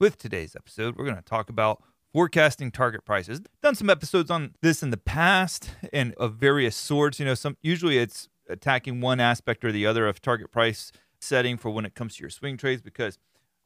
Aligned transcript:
with 0.00 0.16
today's 0.16 0.56
episode, 0.56 0.96
we're 0.96 1.04
going 1.04 1.16
to 1.16 1.22
talk 1.22 1.50
about 1.50 1.82
forecasting 2.12 2.72
target 2.72 3.04
prices. 3.04 3.40
Done 3.62 3.74
some 3.74 3.90
episodes 3.90 4.30
on 4.30 4.54
this 4.62 4.82
in 4.82 4.90
the 4.90 4.96
past 4.96 5.70
and 5.92 6.14
of 6.14 6.34
various 6.34 6.74
sorts. 6.74 7.20
You 7.20 7.26
know, 7.26 7.34
some 7.34 7.56
usually 7.62 7.98
it's 7.98 8.28
attacking 8.48 9.00
one 9.00 9.20
aspect 9.20 9.64
or 9.64 9.70
the 9.70 9.86
other 9.86 10.08
of 10.08 10.20
target 10.20 10.50
price 10.50 10.90
setting 11.20 11.56
for 11.58 11.70
when 11.70 11.84
it 11.84 11.94
comes 11.94 12.16
to 12.16 12.22
your 12.22 12.30
swing 12.30 12.56
trades 12.56 12.80
because 12.82 13.18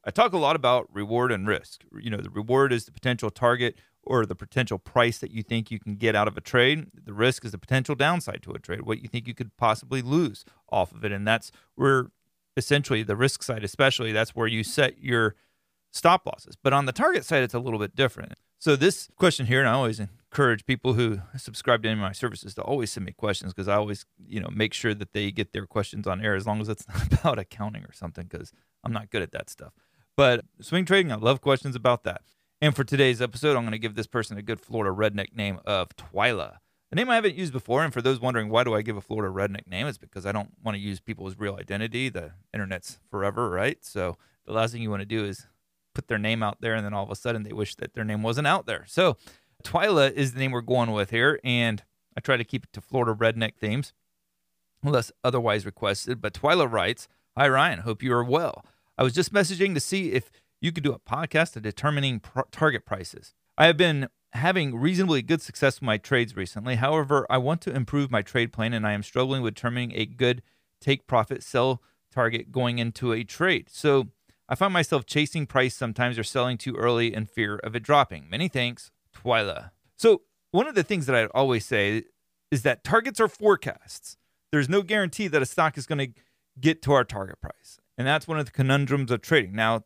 I 0.03 0.11
talk 0.11 0.33
a 0.33 0.37
lot 0.37 0.55
about 0.55 0.87
reward 0.93 1.31
and 1.31 1.47
risk. 1.47 1.83
You 1.99 2.11
know, 2.11 2.17
the 2.17 2.29
reward 2.29 2.71
is 2.71 2.85
the 2.85 2.91
potential 2.91 3.31
target 3.31 3.79
or 4.03 4.25
the 4.25 4.35
potential 4.35 4.77
price 4.77 5.17
that 5.17 5.31
you 5.31 5.41
think 5.41 5.71
you 5.71 5.79
can 5.79 5.95
get 5.95 6.15
out 6.15 6.27
of 6.27 6.37
a 6.37 6.41
trade. 6.41 6.87
The 7.05 7.13
risk 7.13 7.43
is 7.43 7.53
the 7.53 7.57
potential 7.57 7.95
downside 7.95 8.43
to 8.43 8.51
a 8.51 8.59
trade, 8.59 8.81
what 8.83 9.01
you 9.01 9.07
think 9.07 9.25
you 9.27 9.33
could 9.33 9.55
possibly 9.57 10.03
lose 10.03 10.45
off 10.69 10.91
of 10.91 11.03
it. 11.03 11.11
And 11.11 11.25
that's 11.25 11.51
where 11.73 12.07
essentially 12.55 13.01
the 13.01 13.15
risk 13.15 13.41
side, 13.41 13.63
especially, 13.63 14.11
that's 14.11 14.35
where 14.35 14.47
you 14.47 14.63
set 14.63 15.01
your 15.01 15.35
stop 15.95 16.25
losses. 16.25 16.55
But 16.61 16.73
on 16.73 16.85
the 16.85 16.91
target 16.91 17.25
side, 17.25 17.43
it's 17.43 17.53
a 17.53 17.59
little 17.59 17.79
bit 17.79 17.95
different. 17.95 18.33
So 18.59 18.75
this 18.75 19.07
question 19.15 19.45
here, 19.45 19.59
and 19.59 19.69
I 19.69 19.73
always 19.73 19.99
encourage 19.99 20.65
people 20.65 20.93
who 20.93 21.21
subscribe 21.37 21.83
to 21.83 21.89
any 21.89 21.99
of 21.99 22.01
my 22.01 22.11
services 22.11 22.53
to 22.55 22.61
always 22.61 22.91
send 22.91 23.05
me 23.05 23.13
questions 23.13 23.53
because 23.53 23.67
I 23.67 23.75
always, 23.75 24.05
you 24.27 24.39
know, 24.39 24.49
make 24.51 24.73
sure 24.73 24.93
that 24.93 25.13
they 25.13 25.31
get 25.31 25.53
their 25.53 25.65
questions 25.65 26.07
on 26.07 26.23
air 26.23 26.35
as 26.35 26.45
long 26.45 26.61
as 26.61 26.69
it's 26.69 26.87
not 26.89 27.13
about 27.13 27.39
accounting 27.39 27.83
or 27.83 27.93
something 27.93 28.27
because 28.27 28.51
I'm 28.83 28.93
not 28.93 29.09
good 29.09 29.21
at 29.21 29.31
that 29.31 29.49
stuff. 29.49 29.73
But 30.17 30.45
swing 30.61 30.85
trading, 30.85 31.11
I 31.11 31.15
love 31.15 31.41
questions 31.41 31.75
about 31.75 32.03
that. 32.03 32.21
And 32.61 32.75
for 32.75 32.83
today's 32.83 33.21
episode, 33.21 33.55
I'm 33.55 33.63
going 33.63 33.73
to 33.73 33.79
give 33.79 33.95
this 33.95 34.07
person 34.07 34.37
a 34.37 34.41
good 34.41 34.61
Florida 34.61 34.95
redneck 34.95 35.35
name 35.35 35.59
of 35.65 35.89
Twyla. 35.95 36.57
A 36.91 36.95
name 36.95 37.09
I 37.09 37.15
haven't 37.15 37.35
used 37.35 37.51
before. 37.51 37.83
And 37.83 37.93
for 37.93 38.01
those 38.01 38.19
wondering, 38.21 38.49
why 38.49 38.63
do 38.63 38.73
I 38.73 38.81
give 38.81 38.95
a 38.95 39.01
Florida 39.01 39.33
redneck 39.33 39.67
name? 39.67 39.87
It's 39.87 39.97
because 39.97 40.25
I 40.25 40.31
don't 40.31 40.51
want 40.63 40.75
to 40.75 40.81
use 40.81 40.99
people's 40.99 41.37
real 41.37 41.55
identity. 41.59 42.09
The 42.09 42.31
internet's 42.53 42.99
forever, 43.11 43.49
right? 43.49 43.83
So 43.83 44.17
the 44.45 44.53
last 44.53 44.71
thing 44.71 44.81
you 44.81 44.89
want 44.89 45.01
to 45.01 45.05
do 45.05 45.25
is 45.25 45.45
put 45.95 46.07
their 46.07 46.19
name 46.19 46.43
out 46.43 46.61
there 46.61 46.75
and 46.75 46.85
then 46.85 46.93
all 46.93 47.03
of 47.03 47.09
a 47.09 47.15
sudden 47.15 47.43
they 47.43 47.53
wish 47.53 47.75
that 47.75 47.93
their 47.93 48.03
name 48.03 48.21
wasn't 48.21 48.47
out 48.47 48.65
there. 48.65 48.85
So 48.87 49.17
Twyla 49.63 50.11
is 50.11 50.33
the 50.33 50.39
name 50.39 50.51
we're 50.51 50.61
going 50.61 50.91
with 50.91 51.09
here. 51.09 51.39
And 51.43 51.83
I 52.15 52.21
try 52.21 52.37
to 52.37 52.43
keep 52.43 52.65
it 52.65 52.73
to 52.73 52.81
Florida 52.81 53.13
redneck 53.13 53.55
themes 53.55 53.93
unless 54.83 55.11
otherwise 55.23 55.65
requested. 55.65 56.21
But 56.21 56.33
Twyla 56.33 56.71
writes 56.71 57.07
Hi, 57.37 57.49
Ryan. 57.49 57.79
Hope 57.79 58.01
you 58.01 58.13
are 58.13 58.23
well. 58.23 58.63
I 58.97 59.03
was 59.03 59.13
just 59.13 59.33
messaging 59.33 59.73
to 59.73 59.81
see 59.81 60.11
if 60.11 60.31
you 60.61 60.71
could 60.71 60.83
do 60.83 60.93
a 60.93 60.99
podcast 60.99 61.55
of 61.55 61.63
determining 61.63 62.21
target 62.51 62.85
prices. 62.85 63.33
I 63.57 63.65
have 63.65 63.75
been 63.75 64.07
having 64.33 64.75
reasonably 64.75 65.21
good 65.21 65.41
success 65.41 65.81
with 65.81 65.85
my 65.85 65.97
trades 65.97 66.35
recently. 66.35 66.75
However, 66.75 67.25
I 67.29 67.37
want 67.37 67.61
to 67.61 67.75
improve 67.75 68.11
my 68.11 68.21
trade 68.21 68.53
plan 68.53 68.73
and 68.73 68.87
I 68.87 68.93
am 68.93 69.03
struggling 69.03 69.41
with 69.41 69.55
determining 69.55 69.91
a 69.95 70.05
good 70.05 70.41
take 70.79 71.07
profit 71.07 71.43
sell 71.43 71.81
target 72.11 72.51
going 72.51 72.79
into 72.79 73.11
a 73.11 73.23
trade. 73.23 73.67
So 73.69 74.09
I 74.47 74.55
find 74.55 74.71
myself 74.71 75.05
chasing 75.05 75.47
price 75.47 75.75
sometimes 75.75 76.19
or 76.19 76.23
selling 76.23 76.57
too 76.57 76.75
early 76.75 77.13
in 77.13 77.25
fear 77.25 77.57
of 77.57 77.75
it 77.75 77.83
dropping. 77.83 78.29
Many 78.29 78.47
thanks, 78.47 78.91
Twyla. 79.15 79.71
So, 79.97 80.21
one 80.51 80.67
of 80.67 80.75
the 80.75 80.83
things 80.83 81.05
that 81.07 81.15
I 81.15 81.25
always 81.25 81.65
say 81.65 82.03
is 82.51 82.61
that 82.61 82.83
targets 82.83 83.19
are 83.19 83.27
forecasts. 83.27 84.17
There's 84.51 84.69
no 84.69 84.83
guarantee 84.83 85.27
that 85.27 85.41
a 85.41 85.45
stock 85.45 85.77
is 85.77 85.85
going 85.85 85.99
to 85.99 86.21
get 86.59 86.81
to 86.83 86.93
our 86.93 87.03
target 87.03 87.41
price. 87.41 87.79
And 87.97 88.07
that's 88.07 88.27
one 88.27 88.39
of 88.39 88.45
the 88.45 88.51
conundrums 88.51 89.11
of 89.11 89.21
trading. 89.21 89.53
Now, 89.53 89.83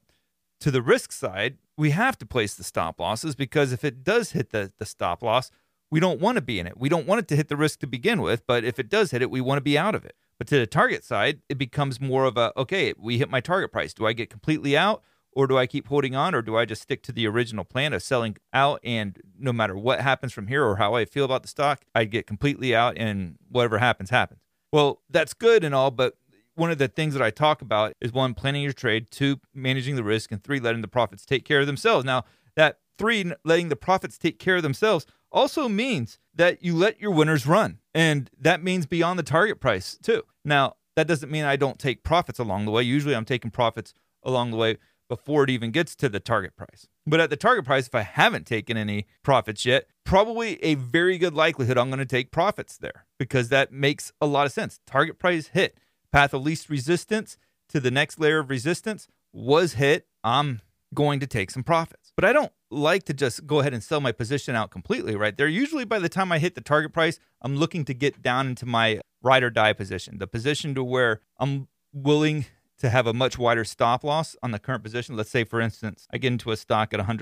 to 0.60 0.72
the 0.72 0.82
risk 0.82 1.12
side, 1.12 1.58
we 1.78 1.92
have 1.92 2.18
to 2.20 2.26
place 2.26 2.54
the 2.54 2.64
stop 2.64 3.00
losses 3.00 3.36
because 3.36 3.72
if 3.72 3.84
it 3.84 4.04
does 4.04 4.32
hit 4.32 4.52
the, 4.52 4.72
the 4.78 4.86
stop 4.86 5.24
loss, 5.24 5.50
we 5.90 6.00
don't 6.00 6.20
want 6.20 6.36
to 6.36 6.42
be 6.42 6.60
in 6.60 6.68
it. 6.68 6.78
We 6.78 6.90
don't 6.90 7.08
want 7.08 7.20
it 7.20 7.28
to 7.30 7.36
hit 7.36 7.48
the 7.48 7.58
risk 7.58 7.80
to 7.80 7.88
begin 7.88 8.22
with, 8.22 8.46
but 8.46 8.64
if 8.64 8.78
it 8.78 8.90
does 8.90 9.12
hit 9.12 9.22
it, 9.22 9.32
we 9.32 9.42
want 9.42 9.58
to 9.58 9.64
be 9.64 9.78
out 9.78 9.96
of 9.96 10.06
it. 10.06 10.16
But 10.40 10.48
to 10.48 10.58
the 10.58 10.66
target 10.66 11.04
side, 11.04 11.42
it 11.50 11.60
becomes 11.60 12.02
more 12.02 12.26
of 12.26 12.38
a 12.38 12.52
okay, 12.58 12.94
we 12.98 13.20
hit 13.20 13.30
my 13.30 13.42
target 13.42 13.72
price. 13.72 13.94
Do 13.94 14.08
I 14.08 14.14
get 14.14 14.32
completely 14.32 14.76
out 14.76 15.04
or 15.32 15.46
do 15.46 15.58
I 15.58 15.68
keep 15.68 15.88
holding 15.88 16.16
on 16.16 16.34
or 16.34 16.42
do 16.42 16.58
I 16.58 16.66
just 16.66 16.82
stick 16.82 17.04
to 17.04 17.12
the 17.12 17.28
original 17.28 17.66
plan 17.66 17.94
of 17.94 18.02
selling 18.02 18.38
out 18.54 18.80
and 18.84 19.22
no 19.38 19.54
matter 19.54 19.78
what 19.78 20.02
happens 20.02 20.34
from 20.34 20.48
here 20.48 20.66
or 20.66 20.78
how 20.78 20.96
I 20.96 21.06
feel 21.06 21.26
about 21.26 21.44
the 21.44 21.50
stock, 21.50 21.84
I 21.94 22.06
get 22.06 22.26
completely 22.26 22.74
out 22.74 22.98
and 22.98 23.36
whatever 23.50 23.78
happens 23.78 24.10
happens. 24.10 24.42
Well, 24.72 25.02
that's 25.10 25.34
good 25.34 25.64
and 25.64 25.76
all, 25.76 25.92
but 25.92 26.16
one 26.56 26.72
of 26.72 26.78
the 26.78 26.88
things 26.88 27.14
that 27.14 27.24
I 27.24 27.32
talk 27.32 27.62
about 27.62 27.94
is 28.02 28.12
one, 28.14 28.34
planning 28.34 28.64
your 28.64 28.74
trade, 28.74 29.12
two, 29.12 29.40
managing 29.54 29.96
the 29.96 30.04
risk, 30.04 30.32
and 30.32 30.44
three, 30.44 30.60
letting 30.60 30.82
the 30.82 30.88
profits 30.88 31.26
take 31.26 31.46
care 31.46 31.62
of 31.62 31.68
themselves. 31.68 32.06
Now, 32.06 32.26
that 32.56 32.80
three, 32.98 33.32
letting 33.44 33.70
the 33.70 33.76
profits 33.76 34.18
take 34.18 34.40
care 34.40 34.58
of 34.58 34.64
themselves 34.64 35.06
also 35.32 35.70
means 35.70 36.20
that 36.36 36.64
you 36.64 36.76
let 36.76 37.00
your 37.02 37.12
winners 37.12 37.48
run. 37.48 37.79
And 37.94 38.30
that 38.40 38.64
means 38.64 38.86
beyond 38.86 39.18
the 39.18 39.24
target 39.24 39.60
price, 39.60 39.98
too. 40.02 40.24
Now, 40.46 40.76
that 40.96 41.08
doesn't 41.08 41.32
mean 41.32 41.46
I 41.46 41.56
don't 41.56 41.80
take 41.80 42.04
profits 42.04 42.40
along 42.40 42.66
the 42.66 42.72
way. 42.72 42.84
Usually 42.84 43.16
I'm 43.16 43.26
taking 43.26 43.52
profits 43.52 43.94
along 44.24 44.52
the 44.52 44.58
way 44.58 44.78
before 45.08 45.44
it 45.44 45.50
even 45.50 45.72
gets 45.72 45.96
to 45.96 46.10
the 46.10 46.20
target 46.20 46.56
price. 46.56 46.88
But 47.06 47.20
at 47.20 47.32
the 47.32 47.36
target 47.36 47.66
price, 47.66 47.88
if 47.88 47.96
I 47.96 48.02
haven't 48.02 48.46
taken 48.46 48.78
any 48.78 49.08
profits 49.24 49.66
yet, 49.66 49.88
probably 50.06 50.64
a 50.64 50.76
very 50.76 51.18
good 51.18 51.34
likelihood 51.34 51.78
I'm 51.78 51.90
going 51.90 52.00
to 52.00 52.06
take 52.06 52.32
profits 52.32 52.78
there 52.78 53.06
because 53.18 53.50
that 53.50 53.72
makes 53.72 54.12
a 54.22 54.28
lot 54.28 54.46
of 54.46 54.52
sense. 54.52 54.80
Target 54.86 55.18
price 55.18 55.48
hit 55.48 55.78
path 56.12 56.34
of 56.34 56.44
least 56.44 56.70
resistance 56.70 57.38
to 57.70 57.80
the 57.80 57.92
next 57.92 58.20
layer 58.20 58.40
of 58.40 58.50
resistance 58.50 59.08
was 59.34 59.74
hit, 59.74 60.08
I'm 60.24 60.62
going 60.94 61.20
to 61.20 61.28
take 61.28 61.52
some 61.52 61.64
profits. 61.64 62.12
But 62.16 62.26
I 62.26 62.34
don't 62.34 62.52
like 62.72 63.04
to 63.04 63.14
just 63.14 63.48
go 63.48 63.60
ahead 63.60 63.74
and 63.74 63.84
sell 63.84 64.00
my 64.00 64.12
position 64.12 64.56
out 64.56 64.72
completely, 64.72 65.16
right? 65.16 65.36
There 65.36 65.48
usually 65.48 65.86
by 65.86 66.00
the 66.00 66.10
time 66.10 66.32
I 66.32 66.40
hit 66.40 66.56
the 66.56 66.62
target 66.62 66.94
price, 66.94 67.20
I'm 67.42 67.56
looking 67.56 67.86
to 67.86 67.94
get 67.94 68.22
down 68.22 68.48
into 68.48 68.66
my 68.66 69.02
ride 69.22 69.44
or 69.44 69.50
die 69.50 69.74
position, 69.74 70.20
the 70.20 70.28
position 70.28 70.76
to 70.76 70.84
where 70.84 71.22
I'm 71.38 71.68
willing 71.92 72.46
to 72.78 72.90
have 72.90 73.08
a 73.08 73.14
much 73.14 73.38
wider 73.38 73.66
stop 73.66 74.04
loss 74.04 74.36
on 74.42 74.52
the 74.52 74.60
current 74.60 74.84
position. 74.84 75.18
Let's 75.18 75.30
say, 75.30 75.44
for 75.44 75.60
instance, 75.60 76.08
I 76.12 76.18
get 76.18 76.32
into 76.32 76.52
a 76.52 76.58
stock 76.58 76.94
at 76.94 77.00
$100, 77.00 77.22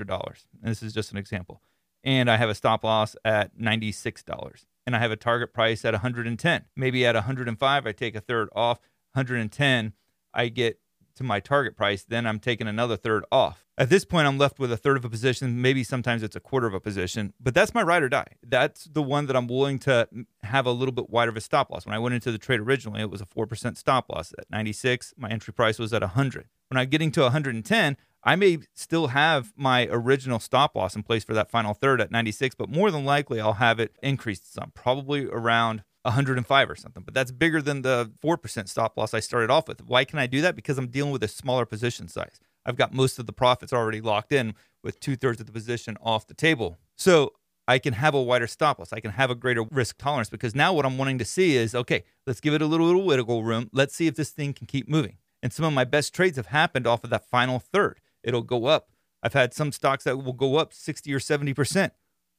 and 0.62 0.70
this 0.70 0.82
is 0.82 0.92
just 0.92 1.10
an 1.10 1.18
example, 1.18 1.62
and 2.04 2.30
I 2.30 2.36
have 2.36 2.48
a 2.48 2.54
stop 2.54 2.84
loss 2.84 3.16
at 3.24 3.56
$96 3.58 4.66
and 4.86 4.96
I 4.96 5.00
have 5.00 5.10
a 5.10 5.16
target 5.16 5.52
price 5.52 5.84
at 5.84 5.92
110. 5.92 6.64
Maybe 6.74 7.04
at 7.04 7.14
105, 7.14 7.86
I 7.86 7.92
take 7.92 8.14
a 8.14 8.22
third 8.22 8.48
off. 8.54 8.78
110, 9.12 9.92
I 10.32 10.48
get 10.48 10.80
to 11.18 11.24
my 11.24 11.40
target 11.40 11.76
price. 11.76 12.04
Then 12.04 12.26
I'm 12.26 12.40
taking 12.40 12.66
another 12.66 12.96
third 12.96 13.24
off. 13.30 13.64
At 13.76 13.90
this 13.90 14.04
point, 14.04 14.26
I'm 14.26 14.38
left 14.38 14.58
with 14.58 14.72
a 14.72 14.76
third 14.76 14.96
of 14.96 15.04
a 15.04 15.08
position. 15.08 15.62
Maybe 15.62 15.84
sometimes 15.84 16.24
it's 16.24 16.34
a 16.34 16.40
quarter 16.40 16.66
of 16.66 16.74
a 16.74 16.80
position, 16.80 17.32
but 17.38 17.54
that's 17.54 17.74
my 17.74 17.82
ride 17.82 18.02
or 18.02 18.08
die. 18.08 18.26
That's 18.42 18.84
the 18.84 19.02
one 19.02 19.26
that 19.26 19.36
I'm 19.36 19.46
willing 19.46 19.78
to 19.80 20.08
have 20.42 20.66
a 20.66 20.72
little 20.72 20.92
bit 20.92 21.10
wider 21.10 21.30
of 21.30 21.36
a 21.36 21.40
stop 21.40 21.70
loss. 21.70 21.86
When 21.86 21.94
I 21.94 21.98
went 22.00 22.16
into 22.16 22.32
the 22.32 22.38
trade 22.38 22.58
originally, 22.58 23.02
it 23.02 23.10
was 23.10 23.20
a 23.20 23.26
4% 23.26 23.76
stop 23.76 24.08
loss. 24.08 24.32
At 24.36 24.50
96, 24.50 25.14
my 25.16 25.28
entry 25.30 25.54
price 25.54 25.78
was 25.78 25.92
at 25.92 26.02
100. 26.02 26.48
When 26.70 26.78
I'm 26.78 26.88
getting 26.88 27.12
to 27.12 27.22
110, 27.22 27.96
I 28.24 28.36
may 28.36 28.58
still 28.74 29.08
have 29.08 29.52
my 29.56 29.86
original 29.90 30.40
stop 30.40 30.74
loss 30.74 30.96
in 30.96 31.04
place 31.04 31.22
for 31.22 31.34
that 31.34 31.50
final 31.50 31.72
third 31.72 32.00
at 32.00 32.10
96, 32.10 32.56
but 32.56 32.68
more 32.68 32.90
than 32.90 33.04
likely 33.04 33.40
I'll 33.40 33.54
have 33.54 33.78
it 33.78 33.94
increased 34.02 34.52
some, 34.52 34.72
probably 34.74 35.26
around 35.26 35.84
105 36.02 36.70
or 36.70 36.76
something. 36.76 37.02
But 37.02 37.14
that's 37.14 37.30
bigger 37.30 37.60
than 37.60 37.82
the 37.82 38.10
4% 38.22 38.68
stop 38.68 38.96
loss 38.96 39.14
I 39.14 39.20
started 39.20 39.50
off 39.50 39.68
with. 39.68 39.84
Why 39.84 40.04
can 40.04 40.18
I 40.18 40.26
do 40.26 40.40
that? 40.40 40.56
Because 40.56 40.78
I'm 40.78 40.88
dealing 40.88 41.12
with 41.12 41.22
a 41.22 41.28
smaller 41.28 41.66
position 41.66 42.08
size. 42.08 42.38
I've 42.64 42.76
got 42.76 42.92
most 42.92 43.18
of 43.18 43.26
the 43.26 43.32
profits 43.32 43.72
already 43.72 44.00
locked 44.00 44.32
in 44.32 44.54
with 44.82 45.00
two 45.00 45.16
thirds 45.16 45.40
of 45.40 45.46
the 45.46 45.52
position 45.52 45.96
off 46.02 46.26
the 46.26 46.34
table. 46.34 46.78
So 46.96 47.32
I 47.66 47.78
can 47.78 47.94
have 47.94 48.14
a 48.14 48.22
wider 48.22 48.46
stop 48.46 48.78
loss. 48.78 48.92
I 48.92 49.00
can 49.00 49.12
have 49.12 49.30
a 49.30 49.34
greater 49.34 49.64
risk 49.64 49.98
tolerance 49.98 50.30
because 50.30 50.54
now 50.54 50.72
what 50.72 50.86
I'm 50.86 50.98
wanting 50.98 51.18
to 51.18 51.24
see 51.24 51.56
is 51.56 51.74
okay, 51.74 52.04
let's 52.26 52.40
give 52.40 52.54
it 52.54 52.62
a 52.62 52.66
little, 52.66 52.86
little 52.86 53.04
wiggle 53.04 53.44
room. 53.44 53.70
Let's 53.72 53.94
see 53.94 54.06
if 54.06 54.16
this 54.16 54.30
thing 54.30 54.52
can 54.52 54.66
keep 54.66 54.88
moving. 54.88 55.18
And 55.42 55.52
some 55.52 55.64
of 55.64 55.72
my 55.72 55.84
best 55.84 56.14
trades 56.14 56.36
have 56.36 56.46
happened 56.46 56.86
off 56.86 57.04
of 57.04 57.10
that 57.10 57.24
final 57.24 57.58
third 57.58 58.00
it'll 58.22 58.42
go 58.42 58.66
up. 58.66 58.90
I've 59.22 59.32
had 59.32 59.52
some 59.52 59.72
stocks 59.72 60.04
that 60.04 60.22
will 60.22 60.32
go 60.32 60.56
up 60.56 60.72
60 60.72 61.12
or 61.12 61.18
70% 61.18 61.90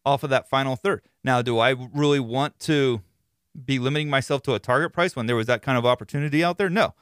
off 0.05 0.23
of 0.23 0.29
that 0.29 0.49
final 0.49 0.75
third. 0.75 1.01
Now, 1.23 1.41
do 1.41 1.59
I 1.59 1.71
really 1.93 2.19
want 2.19 2.59
to 2.61 3.01
be 3.65 3.79
limiting 3.79 4.09
myself 4.09 4.41
to 4.43 4.53
a 4.53 4.59
target 4.59 4.93
price 4.93 5.15
when 5.15 5.27
there 5.27 5.35
was 5.35 5.47
that 5.47 5.61
kind 5.61 5.77
of 5.77 5.85
opportunity 5.85 6.43
out 6.43 6.57
there? 6.57 6.69
No. 6.69 6.93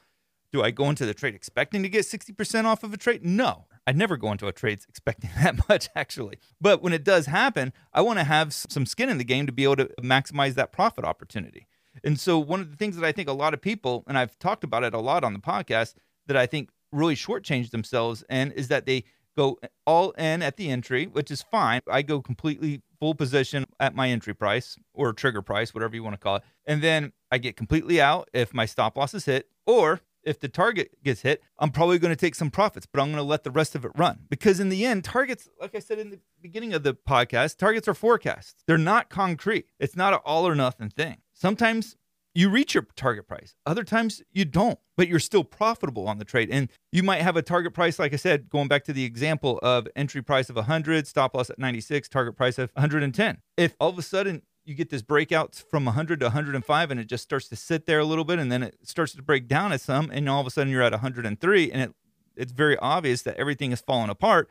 Do 0.50 0.62
I 0.62 0.70
go 0.70 0.88
into 0.88 1.04
the 1.04 1.12
trade 1.12 1.34
expecting 1.34 1.82
to 1.82 1.88
get 1.88 2.06
60% 2.06 2.64
off 2.64 2.82
of 2.82 2.94
a 2.94 2.96
trade? 2.96 3.24
No. 3.24 3.66
I'd 3.86 3.96
never 3.96 4.16
go 4.16 4.32
into 4.32 4.46
a 4.46 4.52
trade 4.52 4.80
expecting 4.88 5.30
that 5.42 5.68
much, 5.68 5.88
actually. 5.94 6.38
But 6.60 6.82
when 6.82 6.92
it 6.92 7.04
does 7.04 7.26
happen, 7.26 7.72
I 7.92 8.00
want 8.00 8.18
to 8.18 8.24
have 8.24 8.52
some 8.52 8.86
skin 8.86 9.08
in 9.08 9.18
the 9.18 9.24
game 9.24 9.46
to 9.46 9.52
be 9.52 9.64
able 9.64 9.76
to 9.76 9.90
maximize 10.02 10.54
that 10.54 10.72
profit 10.72 11.04
opportunity. 11.04 11.66
And 12.04 12.18
so, 12.18 12.38
one 12.38 12.60
of 12.60 12.70
the 12.70 12.76
things 12.76 12.96
that 12.96 13.04
I 13.04 13.12
think 13.12 13.28
a 13.28 13.32
lot 13.32 13.54
of 13.54 13.60
people, 13.60 14.04
and 14.06 14.16
I've 14.16 14.38
talked 14.38 14.62
about 14.62 14.84
it 14.84 14.94
a 14.94 15.00
lot 15.00 15.24
on 15.24 15.32
the 15.32 15.40
podcast, 15.40 15.94
that 16.26 16.36
I 16.36 16.46
think 16.46 16.70
really 16.92 17.16
shortchange 17.16 17.70
themselves 17.70 18.24
and 18.28 18.52
is 18.52 18.68
that 18.68 18.86
they 18.86 19.04
go 19.36 19.58
all 19.86 20.10
in 20.12 20.42
at 20.42 20.56
the 20.56 20.70
entry, 20.70 21.06
which 21.06 21.30
is 21.30 21.42
fine. 21.42 21.80
I 21.90 22.02
go 22.02 22.20
completely 22.20 22.82
full 23.00 23.14
position 23.14 23.64
at 23.80 23.94
my 23.94 24.08
entry 24.08 24.34
price 24.34 24.76
or 24.92 25.12
trigger 25.12 25.42
price, 25.42 25.74
whatever 25.74 25.94
you 25.94 26.02
want 26.02 26.14
to 26.14 26.18
call 26.18 26.36
it. 26.36 26.42
And 26.66 26.82
then 26.82 27.12
I 27.30 27.38
get 27.38 27.56
completely 27.56 28.00
out 28.00 28.28
if 28.32 28.52
my 28.52 28.66
stop 28.66 28.96
loss 28.96 29.14
is 29.14 29.24
hit, 29.24 29.48
or 29.66 30.00
if 30.24 30.40
the 30.40 30.48
target 30.48 31.02
gets 31.02 31.22
hit, 31.22 31.42
I'm 31.58 31.70
probably 31.70 31.98
going 31.98 32.12
to 32.12 32.20
take 32.20 32.34
some 32.34 32.50
profits, 32.50 32.86
but 32.86 33.00
I'm 33.00 33.08
going 33.08 33.16
to 33.16 33.22
let 33.22 33.44
the 33.44 33.50
rest 33.50 33.74
of 33.74 33.84
it 33.84 33.92
run. 33.96 34.20
Because 34.28 34.60
in 34.60 34.68
the 34.68 34.84
end, 34.84 35.04
targets, 35.04 35.48
like 35.60 35.74
I 35.74 35.78
said 35.78 35.98
in 35.98 36.10
the 36.10 36.20
beginning 36.42 36.74
of 36.74 36.82
the 36.82 36.94
podcast, 36.94 37.56
targets 37.56 37.88
are 37.88 37.94
forecasts. 37.94 38.62
They're 38.66 38.78
not 38.78 39.08
concrete. 39.08 39.66
It's 39.78 39.96
not 39.96 40.12
an 40.12 40.20
all 40.24 40.46
or 40.46 40.54
nothing 40.54 40.90
thing. 40.90 41.18
Sometimes 41.32 41.96
you 42.38 42.48
reach 42.48 42.72
your 42.72 42.86
target 42.94 43.26
price. 43.26 43.56
Other 43.66 43.82
times 43.82 44.22
you 44.30 44.44
don't, 44.44 44.78
but 44.96 45.08
you're 45.08 45.18
still 45.18 45.42
profitable 45.42 46.06
on 46.06 46.18
the 46.18 46.24
trade. 46.24 46.48
And 46.52 46.68
you 46.92 47.02
might 47.02 47.20
have 47.20 47.36
a 47.36 47.42
target 47.42 47.74
price, 47.74 47.98
like 47.98 48.12
I 48.12 48.16
said, 48.16 48.48
going 48.48 48.68
back 48.68 48.84
to 48.84 48.92
the 48.92 49.02
example 49.02 49.58
of 49.60 49.88
entry 49.96 50.22
price 50.22 50.48
of 50.48 50.54
100, 50.54 51.08
stop 51.08 51.34
loss 51.34 51.50
at 51.50 51.58
96, 51.58 52.08
target 52.08 52.36
price 52.36 52.56
of 52.56 52.70
110. 52.74 53.38
If 53.56 53.74
all 53.80 53.88
of 53.88 53.98
a 53.98 54.02
sudden 54.02 54.42
you 54.64 54.76
get 54.76 54.88
this 54.88 55.02
breakout 55.02 55.56
from 55.68 55.84
100 55.86 56.20
to 56.20 56.26
105 56.26 56.90
and 56.92 57.00
it 57.00 57.08
just 57.08 57.24
starts 57.24 57.48
to 57.48 57.56
sit 57.56 57.86
there 57.86 57.98
a 57.98 58.04
little 58.04 58.24
bit 58.24 58.38
and 58.38 58.52
then 58.52 58.62
it 58.62 58.76
starts 58.84 59.14
to 59.14 59.22
break 59.22 59.48
down 59.48 59.72
at 59.72 59.80
some 59.80 60.08
and 60.08 60.28
all 60.28 60.40
of 60.40 60.46
a 60.46 60.50
sudden 60.50 60.72
you're 60.72 60.82
at 60.82 60.92
103 60.92 61.72
and 61.72 61.82
it 61.82 61.92
it's 62.36 62.52
very 62.52 62.78
obvious 62.78 63.22
that 63.22 63.36
everything 63.36 63.72
is 63.72 63.80
falling 63.80 64.10
apart 64.10 64.48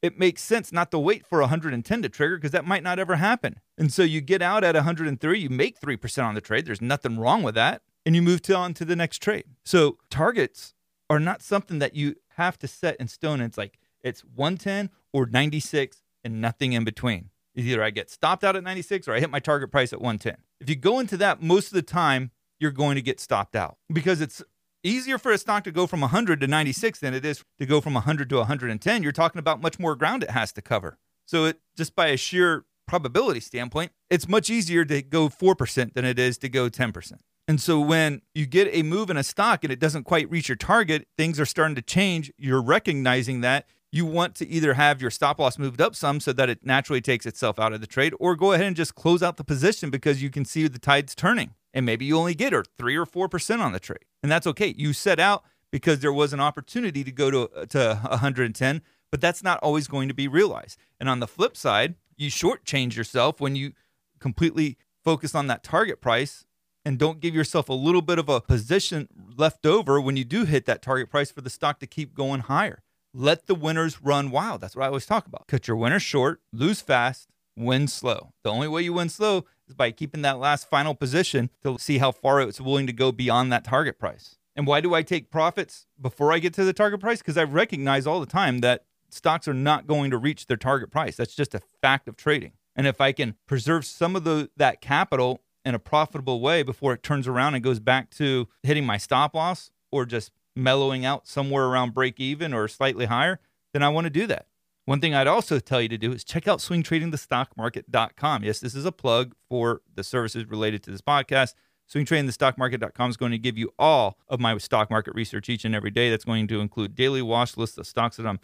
it 0.00 0.18
makes 0.18 0.42
sense 0.42 0.72
not 0.72 0.90
to 0.92 0.98
wait 0.98 1.26
for 1.26 1.40
110 1.40 2.02
to 2.02 2.08
trigger 2.08 2.36
because 2.36 2.52
that 2.52 2.66
might 2.66 2.82
not 2.82 2.98
ever 2.98 3.16
happen 3.16 3.58
and 3.78 3.92
so 3.92 4.02
you 4.02 4.20
get 4.20 4.42
out 4.42 4.64
at 4.64 4.74
103 4.74 5.38
you 5.38 5.50
make 5.50 5.80
3% 5.80 6.24
on 6.24 6.34
the 6.34 6.40
trade 6.40 6.66
there's 6.66 6.80
nothing 6.80 7.18
wrong 7.18 7.42
with 7.42 7.54
that 7.54 7.82
and 8.04 8.14
you 8.14 8.22
move 8.22 8.42
to 8.42 8.54
on 8.54 8.74
to 8.74 8.84
the 8.84 8.96
next 8.96 9.18
trade 9.18 9.44
so 9.64 9.98
targets 10.10 10.74
are 11.08 11.20
not 11.20 11.42
something 11.42 11.78
that 11.78 11.94
you 11.94 12.16
have 12.36 12.58
to 12.58 12.68
set 12.68 12.96
in 12.96 13.08
stone 13.08 13.40
it's 13.40 13.58
like 13.58 13.78
it's 14.02 14.22
110 14.22 14.90
or 15.12 15.26
96 15.26 16.02
and 16.24 16.40
nothing 16.40 16.72
in 16.72 16.84
between 16.84 17.30
Either 17.56 17.82
I 17.82 17.90
get 17.90 18.10
stopped 18.10 18.44
out 18.44 18.54
at 18.54 18.62
96 18.62 19.08
or 19.08 19.14
I 19.14 19.20
hit 19.20 19.30
my 19.30 19.38
target 19.38 19.70
price 19.70 19.92
at 19.92 20.00
110. 20.00 20.36
If 20.60 20.68
you 20.68 20.76
go 20.76 21.00
into 21.00 21.16
that, 21.16 21.42
most 21.42 21.68
of 21.68 21.72
the 21.72 21.82
time 21.82 22.30
you're 22.60 22.70
going 22.70 22.96
to 22.96 23.02
get 23.02 23.18
stopped 23.18 23.56
out 23.56 23.78
because 23.90 24.20
it's 24.20 24.42
easier 24.82 25.18
for 25.18 25.32
a 25.32 25.38
stock 25.38 25.64
to 25.64 25.72
go 25.72 25.86
from 25.86 26.02
100 26.02 26.40
to 26.40 26.46
96 26.46 27.00
than 27.00 27.14
it 27.14 27.24
is 27.24 27.42
to 27.58 27.66
go 27.66 27.80
from 27.80 27.94
100 27.94 28.28
to 28.28 28.36
110. 28.36 29.02
You're 29.02 29.12
talking 29.12 29.38
about 29.38 29.62
much 29.62 29.78
more 29.78 29.96
ground 29.96 30.22
it 30.22 30.30
has 30.30 30.52
to 30.52 30.62
cover. 30.62 30.98
So 31.24 31.46
it 31.46 31.60
just 31.76 31.96
by 31.96 32.08
a 32.08 32.16
sheer 32.18 32.64
probability 32.86 33.40
standpoint, 33.40 33.92
it's 34.10 34.28
much 34.28 34.50
easier 34.50 34.84
to 34.84 35.02
go 35.02 35.28
4% 35.28 35.94
than 35.94 36.04
it 36.04 36.18
is 36.18 36.38
to 36.38 36.48
go 36.48 36.68
10%. 36.68 37.12
And 37.48 37.60
so 37.60 37.80
when 37.80 38.22
you 38.34 38.46
get 38.46 38.68
a 38.72 38.82
move 38.82 39.08
in 39.08 39.16
a 39.16 39.22
stock 39.22 39.62
and 39.62 39.72
it 39.72 39.78
doesn't 39.78 40.04
quite 40.04 40.28
reach 40.30 40.48
your 40.48 40.56
target, 40.56 41.06
things 41.16 41.38
are 41.38 41.46
starting 41.46 41.76
to 41.76 41.82
change. 41.82 42.32
You're 42.36 42.62
recognizing 42.62 43.40
that 43.42 43.66
you 43.92 44.04
want 44.04 44.34
to 44.36 44.48
either 44.48 44.74
have 44.74 45.00
your 45.00 45.10
stop 45.10 45.38
loss 45.38 45.58
moved 45.58 45.80
up 45.80 45.94
some 45.94 46.20
so 46.20 46.32
that 46.32 46.48
it 46.48 46.64
naturally 46.64 47.00
takes 47.00 47.24
itself 47.24 47.58
out 47.58 47.72
of 47.72 47.80
the 47.80 47.86
trade, 47.86 48.12
or 48.18 48.34
go 48.36 48.52
ahead 48.52 48.66
and 48.66 48.76
just 48.76 48.94
close 48.94 49.22
out 49.22 49.36
the 49.36 49.44
position 49.44 49.90
because 49.90 50.22
you 50.22 50.30
can 50.30 50.44
see 50.44 50.66
the 50.66 50.78
tide's 50.78 51.14
turning. 51.14 51.54
And 51.72 51.86
maybe 51.86 52.04
you 52.04 52.18
only 52.18 52.34
get 52.34 52.54
or 52.54 52.64
three 52.78 52.96
or 52.96 53.06
four 53.06 53.28
percent 53.28 53.60
on 53.60 53.72
the 53.72 53.80
trade, 53.80 54.04
and 54.22 54.32
that's 54.32 54.46
okay. 54.46 54.74
You 54.76 54.92
set 54.92 55.20
out 55.20 55.44
because 55.70 56.00
there 56.00 56.12
was 56.12 56.32
an 56.32 56.40
opportunity 56.40 57.04
to 57.04 57.12
go 57.12 57.30
to 57.30 57.66
to 57.66 58.00
110, 58.02 58.82
but 59.10 59.20
that's 59.20 59.42
not 59.42 59.58
always 59.58 59.86
going 59.86 60.08
to 60.08 60.14
be 60.14 60.26
realized. 60.26 60.78
And 60.98 61.08
on 61.08 61.20
the 61.20 61.26
flip 61.26 61.56
side, 61.56 61.94
you 62.16 62.30
shortchange 62.30 62.96
yourself 62.96 63.40
when 63.40 63.56
you 63.56 63.72
completely 64.18 64.76
focus 65.04 65.34
on 65.34 65.46
that 65.46 65.62
target 65.62 66.00
price 66.00 66.44
and 66.84 66.98
don't 66.98 67.20
give 67.20 67.34
yourself 67.34 67.68
a 67.68 67.74
little 67.74 68.02
bit 68.02 68.18
of 68.18 68.28
a 68.28 68.40
position 68.40 69.08
left 69.36 69.66
over 69.66 70.00
when 70.00 70.16
you 70.16 70.24
do 70.24 70.44
hit 70.44 70.66
that 70.66 70.82
target 70.82 71.10
price 71.10 71.30
for 71.30 71.40
the 71.40 71.50
stock 71.50 71.80
to 71.80 71.86
keep 71.86 72.14
going 72.14 72.40
higher. 72.40 72.82
Let 73.12 73.46
the 73.46 73.54
winners 73.54 74.02
run 74.02 74.30
wild. 74.30 74.60
That's 74.60 74.76
what 74.76 74.84
I 74.84 74.88
always 74.88 75.06
talk 75.06 75.26
about. 75.26 75.46
Cut 75.48 75.66
your 75.66 75.76
winners 75.76 76.02
short, 76.02 76.40
lose 76.52 76.80
fast, 76.80 77.28
win 77.56 77.88
slow. 77.88 78.32
The 78.44 78.50
only 78.50 78.68
way 78.68 78.82
you 78.82 78.92
win 78.92 79.08
slow 79.08 79.46
is 79.66 79.74
by 79.74 79.90
keeping 79.90 80.22
that 80.22 80.38
last 80.38 80.68
final 80.68 80.94
position 80.94 81.50
to 81.62 81.78
see 81.78 81.98
how 81.98 82.12
far 82.12 82.40
it's 82.42 82.60
willing 82.60 82.86
to 82.86 82.92
go 82.92 83.10
beyond 83.10 83.50
that 83.52 83.64
target 83.64 83.98
price. 83.98 84.36
And 84.54 84.66
why 84.66 84.80
do 84.80 84.94
I 84.94 85.02
take 85.02 85.30
profits 85.30 85.86
before 86.00 86.32
I 86.32 86.38
get 86.38 86.54
to 86.54 86.64
the 86.64 86.72
target 86.72 87.00
price? 87.00 87.18
Because 87.18 87.36
I 87.36 87.44
recognize 87.44 88.06
all 88.06 88.20
the 88.20 88.26
time 88.26 88.58
that 88.58 88.84
stocks 89.16 89.48
are 89.48 89.54
not 89.54 89.86
going 89.86 90.10
to 90.10 90.18
reach 90.18 90.46
their 90.46 90.56
target 90.56 90.90
price. 90.90 91.16
That's 91.16 91.34
just 91.34 91.54
a 91.54 91.60
fact 91.80 92.08
of 92.08 92.16
trading. 92.16 92.52
And 92.74 92.86
if 92.86 93.00
I 93.00 93.12
can 93.12 93.36
preserve 93.46 93.84
some 93.84 94.14
of 94.14 94.24
the 94.24 94.50
that 94.56 94.80
capital 94.80 95.40
in 95.64 95.74
a 95.74 95.78
profitable 95.78 96.40
way 96.40 96.62
before 96.62 96.92
it 96.92 97.02
turns 97.02 97.26
around 97.26 97.54
and 97.54 97.64
goes 97.64 97.80
back 97.80 98.10
to 98.10 98.48
hitting 98.62 98.86
my 98.86 98.98
stop 98.98 99.34
loss 99.34 99.70
or 99.90 100.06
just 100.06 100.30
mellowing 100.54 101.04
out 101.04 101.26
somewhere 101.26 101.66
around 101.66 101.94
break 101.94 102.20
even 102.20 102.54
or 102.54 102.68
slightly 102.68 103.06
higher, 103.06 103.40
then 103.72 103.82
I 103.82 103.88
want 103.88 104.04
to 104.04 104.10
do 104.10 104.26
that. 104.28 104.46
One 104.84 105.00
thing 105.00 105.14
I'd 105.14 105.26
also 105.26 105.58
tell 105.58 105.82
you 105.82 105.88
to 105.88 105.98
do 105.98 106.12
is 106.12 106.22
check 106.22 106.46
out 106.46 106.60
swingtradingthestockmarket.com. 106.60 108.44
Yes, 108.44 108.60
this 108.60 108.76
is 108.76 108.84
a 108.84 108.92
plug 108.92 109.34
for 109.48 109.82
the 109.92 110.04
services 110.04 110.46
related 110.46 110.84
to 110.84 110.92
this 110.92 111.00
podcast. 111.00 111.54
Swingtradingthestockmarket.com 111.92 113.10
is 113.10 113.16
going 113.16 113.32
to 113.32 113.38
give 113.38 113.58
you 113.58 113.72
all 113.78 114.16
of 114.28 114.38
my 114.38 114.56
stock 114.58 114.88
market 114.88 115.14
research 115.14 115.48
each 115.48 115.64
and 115.64 115.74
every 115.74 115.90
day. 115.90 116.10
That's 116.10 116.24
going 116.24 116.46
to 116.48 116.60
include 116.60 116.94
daily 116.94 117.22
watch 117.22 117.56
lists 117.56 117.78
of 117.78 117.86
stocks 117.86 118.16
that 118.16 118.26
I'm 118.26 118.38